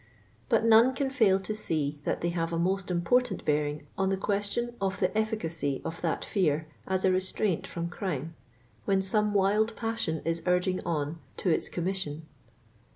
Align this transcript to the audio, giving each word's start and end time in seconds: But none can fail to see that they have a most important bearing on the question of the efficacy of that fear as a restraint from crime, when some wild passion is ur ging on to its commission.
But 0.49 0.65
none 0.65 0.95
can 0.95 1.11
fail 1.11 1.39
to 1.41 1.53
see 1.53 1.99
that 2.05 2.21
they 2.21 2.29
have 2.29 2.51
a 2.51 2.57
most 2.57 2.89
important 2.89 3.45
bearing 3.45 3.85
on 3.99 4.09
the 4.09 4.17
question 4.17 4.73
of 4.81 4.99
the 4.99 5.15
efficacy 5.15 5.79
of 5.85 6.01
that 6.01 6.25
fear 6.25 6.67
as 6.87 7.05
a 7.05 7.11
restraint 7.11 7.67
from 7.67 7.87
crime, 7.87 8.33
when 8.85 9.03
some 9.03 9.31
wild 9.35 9.75
passion 9.75 10.23
is 10.25 10.41
ur 10.47 10.59
ging 10.59 10.81
on 10.87 11.19
to 11.37 11.51
its 11.51 11.69
commission. 11.69 12.25